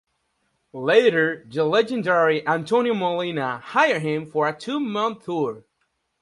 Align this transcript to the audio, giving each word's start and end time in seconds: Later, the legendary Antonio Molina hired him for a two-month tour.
Later, 0.73 1.45
the 1.47 1.63
legendary 1.63 2.41
Antonio 2.47 2.95
Molina 2.95 3.59
hired 3.59 4.01
him 4.01 4.25
for 4.25 4.47
a 4.47 4.57
two-month 4.59 5.25
tour. 5.25 5.63